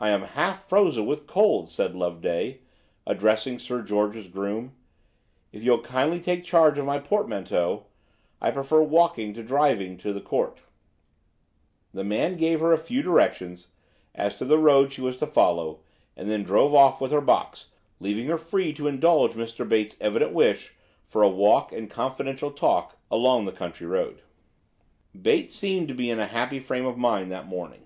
"I 0.00 0.08
am 0.10 0.22
half 0.34 0.68
frozen 0.68 1.06
with 1.06 1.28
cold," 1.28 1.68
said 1.68 1.94
Loveday, 1.94 2.62
addressing 3.06 3.60
Sir 3.60 3.80
George's 3.80 4.26
groom; 4.26 4.74
"if 5.52 5.62
you'll 5.62 5.80
kindly 5.80 6.18
take 6.18 6.42
charge 6.42 6.76
of 6.76 6.86
my 6.86 6.98
portmanteau, 6.98 7.86
I'd 8.40 8.54
prefer 8.54 8.82
walking 8.82 9.32
to 9.34 9.44
driving 9.44 9.96
to 9.98 10.12
the 10.12 10.20
Court." 10.20 10.58
The 11.94 12.02
man 12.02 12.36
gave 12.36 12.58
her 12.58 12.72
a 12.72 12.78
few 12.78 13.00
directions 13.00 13.68
as 14.12 14.36
to 14.38 14.44
the 14.44 14.58
road 14.58 14.92
she 14.92 15.00
was 15.02 15.16
to 15.18 15.26
follow, 15.28 15.82
and 16.16 16.28
then 16.28 16.42
drove 16.42 16.74
off 16.74 17.00
with 17.00 17.12
her 17.12 17.20
box, 17.20 17.68
leaving 18.00 18.26
her 18.26 18.36
free 18.38 18.72
to 18.72 18.88
indulge 18.88 19.34
Mr. 19.34 19.68
Bate's 19.68 19.96
evident 20.00 20.32
wish 20.32 20.74
for 21.06 21.22
a 21.22 21.28
walk 21.28 21.70
and 21.72 21.88
confidential 21.88 22.50
talk 22.50 22.98
along 23.08 23.44
the 23.44 23.52
country 23.52 23.86
road. 23.86 24.20
Bates 25.12 25.54
seemed 25.54 25.86
to 25.86 25.94
be 25.94 26.10
in 26.10 26.18
a 26.18 26.26
happy 26.26 26.58
frame 26.58 26.86
of 26.86 26.98
mind 26.98 27.30
that 27.30 27.46
morning. 27.46 27.84